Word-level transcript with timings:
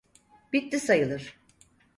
Bitti 0.53 0.79
sayılır. 0.79 1.37